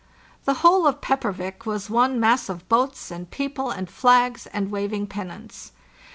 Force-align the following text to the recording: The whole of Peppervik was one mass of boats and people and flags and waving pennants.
The 0.45 0.55
whole 0.65 0.87
of 0.87 0.99
Peppervik 0.99 1.67
was 1.67 1.87
one 1.87 2.19
mass 2.19 2.49
of 2.49 2.67
boats 2.67 3.11
and 3.11 3.29
people 3.29 3.69
and 3.69 3.87
flags 3.87 4.47
and 4.47 4.71
waving 4.71 5.05
pennants. 5.05 5.73